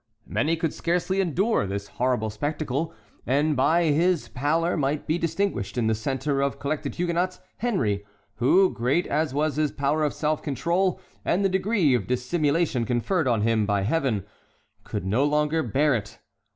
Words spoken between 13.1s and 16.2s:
on him by Heaven, could no longer bear it.